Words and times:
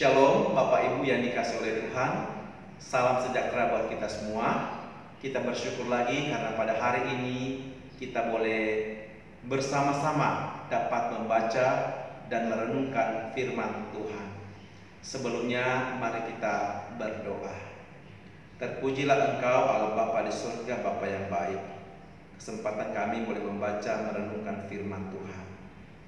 Shalom 0.00 0.56
Bapak 0.56 0.80
Ibu 0.80 1.04
yang 1.04 1.20
dikasih 1.20 1.60
oleh 1.60 1.84
Tuhan. 1.84 2.12
Salam 2.80 3.20
sejahtera 3.20 3.68
buat 3.68 3.92
kita 3.92 4.08
semua. 4.08 4.80
Kita 5.20 5.44
bersyukur 5.44 5.92
lagi 5.92 6.32
karena 6.32 6.56
pada 6.56 6.72
hari 6.80 7.04
ini 7.20 7.68
Kita 8.00 8.32
boleh 8.32 8.96
bersama-sama 9.44 10.56
dapat 10.72 11.12
membaca 11.12 11.68
dan 12.32 12.48
merenungkan 12.48 13.28
firman 13.36 13.92
Tuhan. 13.92 14.40
Sebelumnya 15.04 15.92
mari 16.00 16.32
kita 16.32 16.88
berdoa. 16.96 17.60
Terpujilah 18.56 19.36
Engkau 19.36 19.68
Allah 19.68 20.00
Bapa 20.00 20.24
di 20.24 20.32
surga 20.32 20.80
Bapa 20.80 21.04
yang 21.04 21.28
baik. 21.28 21.60
Kesempatan 22.40 22.96
kami 22.96 23.28
boleh 23.28 23.44
membaca 23.44 23.92
merenungkan 24.08 24.64
firman 24.64 25.12
Tuhan 25.12 25.59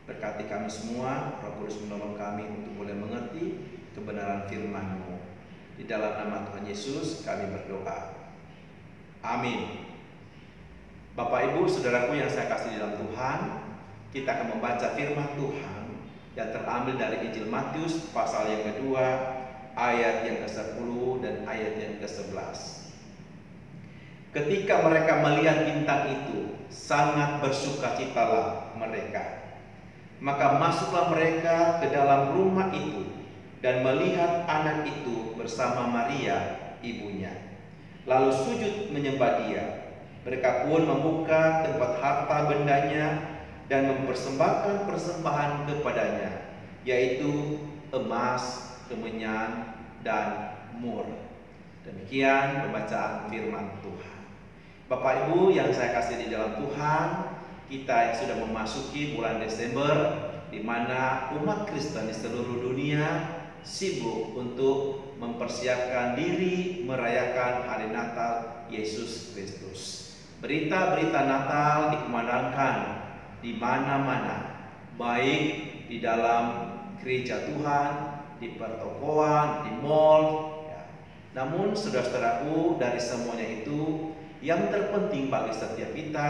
Berkati 0.02 0.50
kami 0.50 0.66
semua, 0.66 1.38
Roh 1.38 1.62
Kudus 1.62 1.78
menolong 1.86 2.18
kami 2.18 2.42
untuk 2.42 2.74
boleh 2.74 2.96
mengerti 2.98 3.62
kebenaran 3.94 4.50
firman-Mu. 4.50 5.14
Di 5.78 5.86
dalam 5.86 6.18
nama 6.18 6.42
Tuhan 6.50 6.66
Yesus 6.66 7.22
kami 7.22 7.54
berdoa. 7.54 8.10
Amin. 9.22 9.86
Bapak 11.14 11.54
Ibu, 11.54 11.70
Saudaraku 11.70 12.18
yang 12.18 12.26
saya 12.26 12.50
kasih 12.50 12.74
di 12.74 12.78
dalam 12.82 12.98
Tuhan, 12.98 13.40
kita 14.10 14.28
akan 14.34 14.58
membaca 14.58 14.86
firman 14.98 15.38
Tuhan 15.38 15.82
yang 16.34 16.48
terambil 16.50 16.98
dari 16.98 17.16
Injil 17.22 17.46
Matius 17.46 18.10
pasal 18.10 18.50
yang 18.50 18.74
kedua, 18.74 19.06
ayat 19.78 20.26
yang 20.26 20.42
ke-10 20.42 20.90
dan 21.22 21.34
ayat 21.46 21.74
yang 21.78 21.94
ke-11. 22.02 22.58
Ketika 24.34 24.82
mereka 24.82 25.22
melihat 25.22 25.62
bintang 25.62 26.10
itu, 26.10 26.58
sangat 26.72 27.38
bersukacitalah 27.44 28.72
mereka 28.80 29.42
maka 30.22 30.62
masuklah 30.62 31.10
mereka 31.10 31.82
ke 31.82 31.90
dalam 31.90 32.38
rumah 32.38 32.70
itu 32.70 33.10
dan 33.58 33.82
melihat 33.82 34.46
anak 34.46 34.86
itu 34.86 35.34
bersama 35.34 35.90
Maria, 35.90 36.78
ibunya. 36.78 37.58
Lalu 38.06 38.30
sujud 38.30 38.74
menyembah 38.94 39.42
dia. 39.42 39.64
Mereka 40.22 40.70
pun 40.70 40.86
membuka 40.86 41.66
tempat 41.66 41.98
harta 41.98 42.46
bendanya 42.46 43.06
dan 43.66 43.90
mempersembahkan 43.90 44.86
persembahan 44.86 45.66
kepadanya, 45.66 46.54
yaitu 46.86 47.58
emas, 47.90 48.78
kemenyan, 48.86 49.74
dan 50.06 50.54
mur. 50.78 51.06
Demikian 51.82 52.62
pembacaan 52.62 53.26
firman 53.26 53.82
Tuhan. 53.82 54.18
Bapak 54.86 55.26
Ibu 55.26 55.50
yang 55.50 55.74
saya 55.74 55.98
kasih 55.98 56.22
di 56.22 56.26
dalam 56.30 56.62
Tuhan, 56.62 57.31
kita 57.72 58.12
yang 58.12 58.16
sudah 58.20 58.36
memasuki 58.36 59.16
bulan 59.16 59.40
Desember 59.40 59.96
di 60.52 60.60
mana 60.60 61.32
umat 61.40 61.64
Kristen 61.64 62.04
di 62.04 62.12
seluruh 62.12 62.60
dunia 62.60 63.40
sibuk 63.64 64.36
untuk 64.36 65.08
mempersiapkan 65.16 66.12
diri 66.20 66.84
merayakan 66.84 67.64
hari 67.64 67.88
Natal 67.88 68.68
Yesus 68.68 69.32
Kristus. 69.32 70.12
Berita-berita 70.44 71.24
Natal 71.24 71.96
dikumandangkan 71.96 72.76
di 73.40 73.56
mana-mana, 73.56 74.68
baik 75.00 75.42
di 75.88 75.96
dalam 76.04 76.76
gereja 77.00 77.48
Tuhan, 77.48 77.90
di 78.36 78.58
pertokoan, 78.60 79.64
di 79.64 79.72
mall. 79.80 80.24
Ya. 80.68 80.82
Namun 81.40 81.72
saudara-saudaraku 81.72 82.76
dari 82.76 83.00
semuanya 83.00 83.64
itu 83.64 84.12
yang 84.42 84.68
terpenting 84.68 85.30
bagi 85.30 85.54
setiap 85.54 85.94
kita 85.94 86.28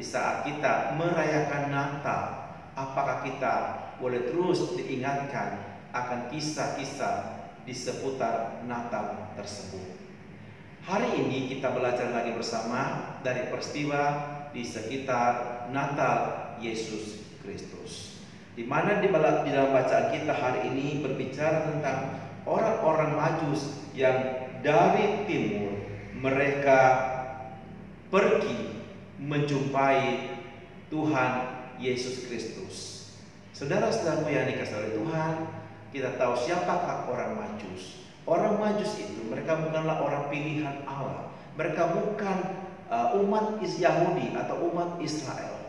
di 0.00 0.08
saat 0.08 0.48
kita 0.48 0.96
merayakan 0.96 1.68
Natal, 1.68 2.56
apakah 2.72 3.20
kita 3.20 3.54
boleh 4.00 4.32
terus 4.32 4.72
diingatkan 4.72 5.60
akan 5.92 6.32
kisah-kisah 6.32 7.44
di 7.68 7.76
seputar 7.76 8.64
Natal 8.64 9.36
tersebut. 9.36 10.00
Hari 10.88 11.20
ini 11.20 11.52
kita 11.52 11.76
belajar 11.76 12.16
lagi 12.16 12.32
bersama 12.32 13.12
dari 13.20 13.52
peristiwa 13.52 14.00
di 14.56 14.64
sekitar 14.64 15.68
Natal 15.68 16.56
Yesus 16.64 17.20
Kristus. 17.44 18.24
Di 18.56 18.64
mana 18.64 19.04
di 19.04 19.12
dalam 19.12 19.44
bacaan 19.68 20.16
kita 20.16 20.32
hari 20.32 20.72
ini 20.72 21.04
berbicara 21.04 21.76
tentang 21.76 22.24
orang-orang 22.48 23.20
Majus 23.20 23.84
yang 23.92 24.48
dari 24.64 25.28
timur 25.28 25.76
mereka 26.16 26.80
pergi 28.08 28.69
menjumpai 29.20 30.32
Tuhan 30.88 31.32
Yesus 31.76 32.24
Kristus. 32.26 32.76
Saudara-saudaraku 33.52 34.32
yang 34.32 34.48
dikasih 34.48 34.76
oleh 34.80 34.92
Tuhan, 34.96 35.34
kita 35.92 36.16
tahu 36.16 36.32
siapakah 36.32 37.04
orang 37.12 37.36
Majus. 37.36 38.08
Orang 38.24 38.56
Majus 38.56 38.96
itu 38.96 39.20
mereka 39.28 39.60
bukanlah 39.60 40.00
orang 40.00 40.32
pilihan 40.32 40.80
Allah. 40.88 41.28
Mereka 41.60 41.92
bukan 41.92 42.38
uh, 42.88 43.20
umat 43.20 43.60
Yahudi 43.60 44.32
atau 44.32 44.72
umat 44.72 44.96
Israel. 45.04 45.60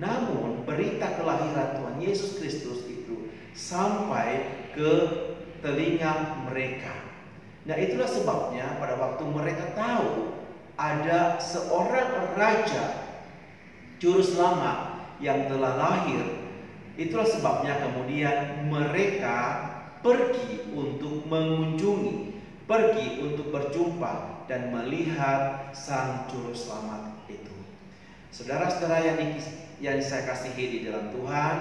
Namun 0.00 0.64
berita 0.64 1.20
kelahiran 1.20 1.78
Tuhan 1.78 1.96
Yesus 2.00 2.40
Kristus 2.40 2.88
itu 2.88 3.30
sampai 3.52 4.42
ke 4.72 4.90
telinga 5.60 6.44
mereka. 6.48 6.92
Nah 7.64 7.76
itulah 7.78 8.08
sebabnya 8.08 8.76
pada 8.76 8.98
waktu 8.98 9.24
mereka 9.24 9.72
tahu 9.72 10.43
ada 10.74 11.38
seorang 11.38 12.34
raja 12.34 13.14
juru 14.02 14.20
selamat 14.20 15.06
yang 15.22 15.46
telah 15.46 15.78
lahir. 15.78 16.24
Itulah 16.94 17.26
sebabnya 17.26 17.78
kemudian 17.82 18.70
mereka 18.70 19.66
pergi 20.04 20.70
untuk 20.70 21.26
mengunjungi, 21.26 22.38
pergi 22.70 23.06
untuk 23.24 23.50
berjumpa 23.50 24.46
dan 24.46 24.70
melihat 24.70 25.72
sang 25.74 26.28
juru 26.30 26.54
selamat 26.54 27.26
itu. 27.26 27.54
Saudara-saudara 28.30 29.02
yang, 29.02 29.18
yang 29.82 29.98
saya 30.02 30.28
kasihi 30.28 30.64
di 30.70 30.78
dalam 30.86 31.10
Tuhan, 31.10 31.56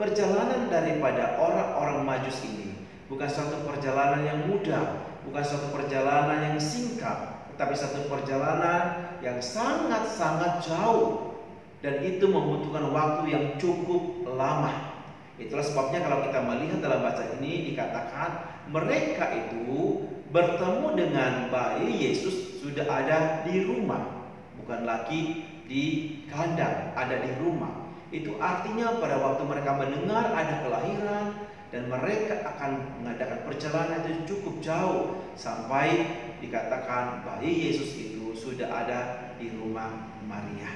perjalanan 0.00 0.72
daripada 0.72 1.36
orang-orang 1.36 2.04
majus 2.04 2.40
ini 2.48 2.72
bukan 3.12 3.28
suatu 3.28 3.60
perjalanan 3.68 4.24
yang 4.24 4.40
mudah, 4.48 5.04
bukan 5.28 5.44
suatu 5.44 5.68
perjalanan 5.68 6.52
yang 6.52 6.56
singkat, 6.56 7.31
tapi 7.60 7.74
satu 7.76 8.08
perjalanan 8.08 9.16
yang 9.20 9.38
sangat-sangat 9.38 10.64
jauh 10.64 11.36
dan 11.82 11.98
itu 12.06 12.30
membutuhkan 12.30 12.94
waktu 12.94 13.34
yang 13.34 13.44
cukup 13.58 14.22
lama. 14.38 14.94
Itulah 15.36 15.66
sebabnya 15.66 16.06
kalau 16.06 16.22
kita 16.30 16.38
melihat 16.46 16.78
dalam 16.78 17.02
baca 17.02 17.24
ini 17.40 17.74
dikatakan 17.74 18.30
mereka 18.70 19.34
itu 19.34 20.06
bertemu 20.30 20.86
dengan 20.94 21.32
bayi 21.50 22.08
Yesus 22.08 22.62
sudah 22.62 22.86
ada 22.86 23.42
di 23.42 23.66
rumah, 23.66 24.30
bukan 24.62 24.86
lagi 24.86 25.42
di 25.66 25.84
kandang, 26.30 26.94
ada 26.94 27.18
di 27.18 27.30
rumah. 27.42 27.81
Itu 28.12 28.36
artinya 28.36 29.00
pada 29.00 29.16
waktu 29.16 29.42
mereka 29.48 29.72
mendengar 29.80 30.36
ada 30.36 30.60
kelahiran 30.60 31.48
dan 31.72 31.88
mereka 31.88 32.44
akan 32.44 33.00
mengadakan 33.00 33.48
perjalanan 33.48 34.04
itu 34.04 34.36
cukup 34.36 34.60
jauh 34.60 35.24
sampai 35.32 36.04
dikatakan 36.44 37.24
bayi 37.24 37.72
Yesus 37.72 37.96
itu 37.96 38.36
sudah 38.36 38.68
ada 38.68 39.32
di 39.40 39.48
rumah 39.56 40.12
Maria. 40.28 40.68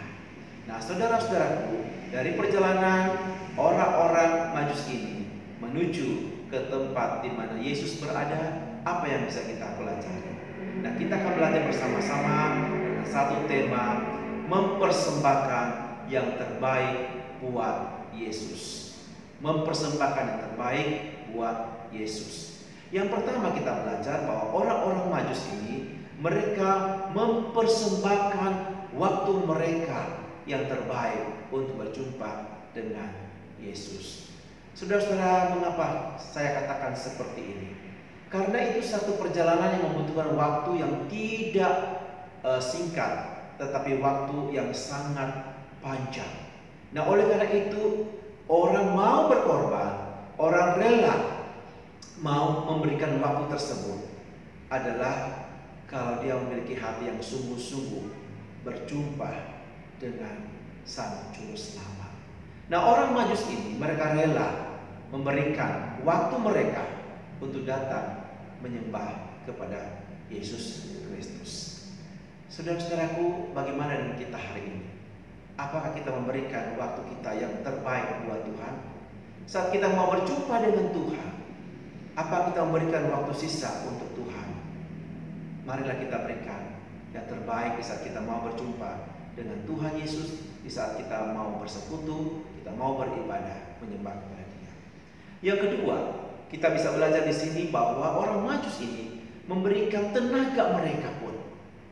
Nah, 0.65 0.81
saudara-saudaraku, 0.81 1.85
dari 2.09 2.33
perjalanan 2.35 3.13
orang-orang 3.55 4.57
Majus 4.57 4.89
ini 4.89 5.29
menuju 5.61 6.09
ke 6.49 6.73
tempat 6.73 7.21
di 7.21 7.31
mana 7.37 7.61
Yesus 7.61 8.01
berada, 8.01 8.65
apa 8.89 9.05
yang 9.05 9.29
bisa 9.29 9.45
kita 9.45 9.77
pelajari? 9.77 10.33
Nah, 10.81 10.97
kita 10.97 11.13
akan 11.21 11.33
belajar 11.37 11.63
bersama-sama 11.69 12.37
satu 13.05 13.45
tema 13.45 14.01
mempersembahkan 14.49 15.67
yang 16.09 16.39
terbaik 16.39 17.16
buat 17.43 18.09
Yesus. 18.13 18.95
Mempersembahkan 19.45 20.25
yang 20.25 20.41
terbaik 20.51 20.91
buat 21.33 21.89
Yesus. 21.93 22.65
Yang 22.95 23.19
pertama 23.19 23.53
kita 23.53 23.83
belajar 23.83 24.25
bahwa 24.25 24.55
orang-orang 24.55 25.07
Majus 25.11 25.43
ini 25.61 25.99
mereka 26.17 27.05
mempersembahkan 27.13 28.53
waktu 28.97 29.33
mereka 29.45 30.25
yang 30.49 30.65
terbaik 30.71 31.51
untuk 31.53 31.77
berjumpa 31.77 32.63
dengan 32.73 33.13
Yesus. 33.61 34.31
Saudara-saudara, 34.77 35.57
mengapa 35.57 36.17
saya 36.21 36.63
katakan 36.63 36.93
seperti 36.93 37.41
ini? 37.43 37.69
Karena 38.29 38.71
itu 38.71 38.85
satu 38.85 39.17
perjalanan 39.17 39.81
yang 39.81 39.85
membutuhkan 39.89 40.37
waktu 40.37 40.71
yang 40.85 40.95
tidak 41.09 41.75
uh, 42.45 42.61
singkat, 42.61 43.49
tetapi 43.57 43.99
waktu 43.99 44.37
yang 44.53 44.71
sangat 44.77 45.57
panjang. 45.81 46.46
Nah, 46.97 47.05
oleh 47.05 47.29
karena 47.29 47.45
itu, 47.53 48.09
orang 48.49 48.97
mau 48.97 49.29
berkorban, 49.29 50.17
orang 50.41 50.81
rela 50.81 51.17
mau 52.25 52.65
memberikan 52.65 53.21
waktu 53.21 53.53
tersebut 53.53 54.01
adalah 54.73 55.45
kalau 55.85 56.25
dia 56.25 56.41
memiliki 56.41 56.73
hati 56.73 57.13
yang 57.13 57.21
sungguh-sungguh 57.21 58.09
berjumpa 58.65 59.29
dengan 60.01 60.49
Sang 60.89 61.31
Juru 61.37 61.53
Selamat. 61.53 62.17
Nah 62.67 62.83
orang 62.83 63.15
Majus 63.15 63.47
ini 63.47 63.79
mereka 63.79 64.17
rela 64.17 64.75
memberikan 65.15 66.03
waktu 66.03 66.35
mereka 66.41 66.83
untuk 67.39 67.63
datang 67.63 68.27
menyembah 68.59 69.39
kepada 69.47 70.03
Yesus 70.27 70.91
Kristus. 71.07 71.85
Saudara-saudaraku, 72.51 73.55
bagaimana 73.55 74.03
dengan 74.03 74.17
kita 74.19 74.39
hari 74.41 74.63
ini? 74.67 74.96
Apakah 75.57 75.97
kita 75.97 76.13
memberikan 76.13 76.77
waktu 76.77 77.01
kita 77.17 77.31
yang 77.41 77.53
terbaik 77.65 78.29
buat 78.29 78.45
Tuhan? 78.45 78.75
Saat 79.49 79.73
kita 79.73 79.89
mau 79.97 80.13
berjumpa 80.13 80.53
dengan 80.61 80.93
Tuhan, 80.93 81.31
apa 82.17 82.53
kita 82.53 82.61
memberikan 82.69 83.09
waktu 83.09 83.33
sisa 83.33 83.89
untuk 83.89 84.13
Tuhan? 84.13 84.49
Marilah 85.65 85.97
kita 85.97 86.17
berikan 86.29 86.77
yang 87.17 87.25
terbaik 87.25 87.81
di 87.81 87.85
saat 87.85 88.05
kita 88.05 88.21
mau 88.21 88.45
berjumpa 88.45 89.17
dengan 89.33 89.65
Tuhan 89.65 89.97
Yesus, 89.97 90.45
di 90.61 90.69
saat 90.69 91.01
kita 91.01 91.33
mau 91.33 91.57
bersekutu, 91.57 92.45
kita 92.61 92.77
mau 92.77 93.01
beribadah, 93.01 93.81
menyembah 93.81 94.13
kepada 94.13 94.45
Dia. 94.45 94.73
Yang 95.41 95.59
kedua, 95.73 95.97
kita 96.53 96.73
bisa 96.77 96.93
belajar 96.93 97.25
di 97.25 97.35
sini 97.35 97.73
bahwa 97.73 98.13
orang 98.21 98.45
Majus 98.45 98.77
ini 98.85 99.25
memberikan 99.47 100.11
tenaga 100.11 100.75
mereka 100.75 101.11
pun 101.23 101.35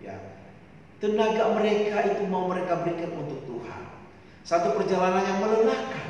ya 0.02 0.18
tenaga 0.98 1.54
mereka 1.54 2.02
itu 2.02 2.22
mau 2.26 2.50
mereka 2.50 2.82
berikan 2.82 3.14
untuk 3.14 3.46
Tuhan 3.46 3.53
satu 4.44 4.76
perjalanan 4.76 5.24
yang 5.24 5.38
melelahkan 5.40 6.04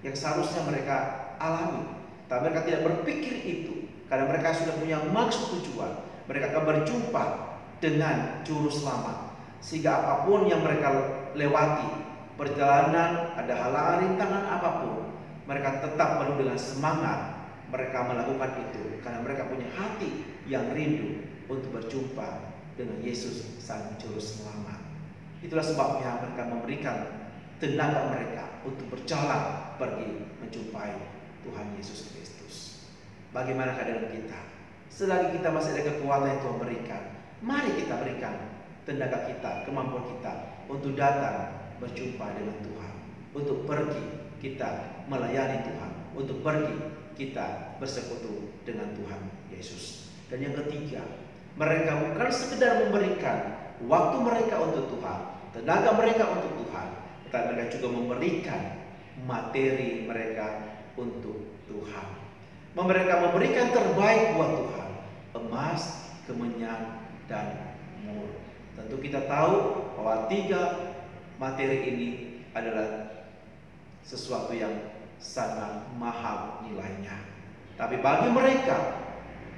yang 0.00 0.16
seharusnya 0.16 0.64
mereka 0.64 0.96
alami. 1.36 1.84
Tapi 2.24 2.48
mereka 2.48 2.64
tidak 2.64 2.80
berpikir 2.88 3.44
itu 3.44 3.92
karena 4.08 4.24
mereka 4.24 4.56
sudah 4.56 4.74
punya 4.80 4.98
maksud 5.12 5.60
tujuan. 5.60 5.92
Mereka 6.24 6.56
akan 6.56 6.64
berjumpa 6.64 7.24
dengan 7.84 8.40
juru 8.48 8.72
selamat. 8.72 9.36
Sehingga 9.60 10.00
apa 10.00 10.14
pun 10.24 10.48
yang 10.48 10.64
mereka 10.64 10.92
lewati 11.36 12.04
perjalanan 12.40 13.36
ada 13.36 13.54
halangan 13.54 13.96
rintangan 14.00 14.44
apa 14.48 14.70
pun 14.82 14.96
mereka 15.44 15.84
tetap 15.84 16.24
penuh 16.24 16.36
dengan 16.40 16.58
semangat 16.58 17.20
mereka 17.68 18.06
melakukan 18.06 18.50
itu 18.64 18.98
karena 19.04 19.20
mereka 19.20 19.48
punya 19.48 19.68
hati 19.76 20.24
yang 20.48 20.72
rindu 20.72 21.24
untuk 21.48 21.68
berjumpa 21.76 22.54
dengan 22.74 22.98
Yesus 23.04 23.60
sang 23.60 23.94
juru 24.00 24.18
selamat. 24.18 24.80
Itulah 25.44 25.64
sebabnya 25.64 26.24
mereka 26.24 26.42
memberikan 26.48 26.96
tenaga 27.62 28.10
mereka 28.10 28.44
untuk 28.66 28.86
berjalan 28.90 29.74
pergi 29.78 30.26
menjumpai 30.42 30.94
Tuhan 31.44 31.66
Yesus 31.78 32.10
Kristus. 32.10 32.54
Bagaimana 33.30 33.76
keadaan 33.76 34.10
kita? 34.10 34.40
Selagi 34.90 35.38
kita 35.38 35.50
masih 35.50 35.74
ada 35.74 35.82
kekuatan 35.90 36.30
yang 36.30 36.40
Tuhan 36.42 36.58
berikan, 36.62 37.02
mari 37.42 37.70
kita 37.74 37.94
berikan 37.98 38.34
tenaga 38.86 39.26
kita, 39.26 39.66
kemampuan 39.66 40.06
kita 40.06 40.32
untuk 40.70 40.94
datang 40.94 41.66
berjumpa 41.82 42.26
dengan 42.38 42.56
Tuhan, 42.62 42.94
untuk 43.34 43.66
pergi 43.66 44.04
kita 44.38 45.02
melayani 45.10 45.66
Tuhan, 45.66 45.92
untuk 46.14 46.38
pergi 46.46 46.76
kita 47.18 47.78
bersekutu 47.82 48.54
dengan 48.62 48.94
Tuhan 48.94 49.20
Yesus. 49.50 50.14
Dan 50.30 50.46
yang 50.46 50.54
ketiga, 50.64 51.02
mereka 51.54 51.98
bukan 52.06 52.30
sekedar 52.30 52.86
memberikan 52.86 53.66
waktu 53.86 54.16
mereka 54.22 54.56
untuk 54.62 54.90
Tuhan, 54.94 55.20
tenaga 55.54 55.90
mereka 55.98 56.24
untuk 56.38 56.52
Tuhan, 56.66 56.88
tetapi 57.34 57.50
mereka 57.50 57.74
juga 57.74 57.88
memberikan 57.98 58.62
materi 59.26 60.06
mereka 60.06 60.78
untuk 60.94 61.66
Tuhan. 61.66 62.08
Mereka 62.78 63.14
memberikan 63.26 63.74
terbaik 63.74 64.38
buat 64.38 64.50
Tuhan, 64.62 64.90
emas, 65.42 65.82
kemenyan, 66.30 67.10
dan 67.26 67.74
mur. 68.06 68.38
Tentu 68.78 69.02
kita 69.02 69.26
tahu 69.26 69.82
bahwa 69.98 70.30
tiga 70.30 70.62
materi 71.42 71.82
ini 71.90 72.08
adalah 72.54 73.18
sesuatu 74.06 74.54
yang 74.54 74.94
sangat 75.18 75.90
mahal 75.98 76.62
nilainya. 76.62 77.18
Tapi 77.74 77.98
bagi 77.98 78.30
mereka 78.30 78.78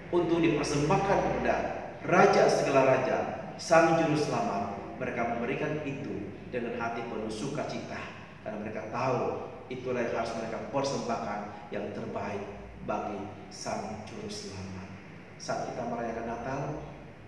untuk 0.09 0.41
dipersembahkan 0.41 1.19
kepada 1.29 1.57
Raja 2.09 2.49
segala 2.49 2.81
raja, 2.89 3.19
Sang 3.61 4.01
Juru 4.01 4.17
Selamat. 4.17 4.86
Mereka 4.97 5.23
memberikan 5.37 5.85
itu 5.85 6.33
dengan 6.49 6.81
hati 6.81 7.05
penuh 7.05 7.29
sukacita 7.29 8.01
karena 8.41 8.63
mereka 8.63 8.89
tahu 8.89 9.51
itulah 9.67 10.01
yang 10.07 10.15
harus 10.15 10.33
mereka 10.39 10.59
persembahkan 10.71 11.41
yang 11.75 11.91
terbaik 11.91 12.47
bagi 12.87 13.19
Sang 13.51 14.07
Juru 14.07 14.31
Selamat. 14.31 14.89
Saat 15.37 15.75
kita 15.75 15.91
merayakan 15.91 16.27
Natal, 16.31 16.61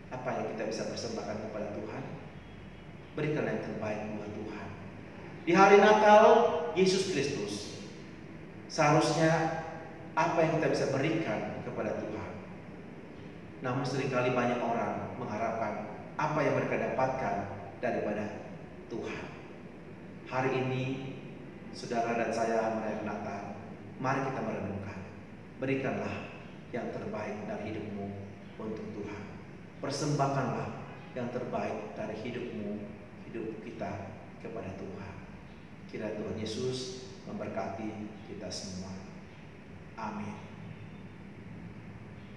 apa 0.09 0.29
yang 0.39 0.47
kita 0.55 0.65
bisa 0.71 0.83
persembahkan 0.89 1.51
kepada 1.51 1.75
Tuhan? 1.75 2.03
Berikan 3.19 3.45
yang 3.45 3.61
terbaik 3.61 4.01
buat 4.17 4.31
Tuhan. 4.31 4.69
Di 5.45 5.53
hari 5.53 5.77
Natal, 5.83 6.25
Yesus 6.79 7.11
Kristus 7.11 7.83
seharusnya 8.71 9.67
apa 10.15 10.39
yang 10.41 10.63
kita 10.63 10.71
bisa 10.71 10.87
berikan 10.95 11.61
kepada 11.67 11.99
Tuhan? 11.99 12.33
Namun 13.67 13.83
sering 13.83 14.15
kali 14.15 14.31
banyak 14.31 14.63
orang 14.63 15.19
mengharapkan 15.19 15.91
apa 16.15 16.39
yang 16.47 16.55
mereka 16.55 16.95
dapatkan 16.95 17.58
daripada 17.79 18.51
Tuhan. 18.91 19.27
Hari 20.29 20.51
ini 20.67 20.85
saudara 21.73 22.19
dan 22.19 22.31
saya 22.35 22.79
merayakan. 22.79 23.57
Mari 23.99 24.31
kita 24.31 24.41
merenungkan. 24.47 24.99
Berikanlah 25.59 26.31
yang 26.71 26.95
terbaik 26.95 27.35
dari 27.51 27.75
hidupmu 27.75 28.07
untuk 28.63 28.87
Tuhan. 28.95 29.25
Persembahkanlah 29.83 30.87
yang 31.19 31.35
terbaik 31.35 31.99
dari 31.99 32.15
hidupmu, 32.15 32.87
hidup 33.27 33.47
kita 33.67 34.15
kepada 34.39 34.71
Tuhan. 34.79 35.15
Kira 35.91 36.15
Tuhan 36.15 36.37
Yesus 36.39 37.11
memberkati 37.27 37.91
kita 38.31 38.47
semua. 38.47 38.95
Amin. 39.99 40.48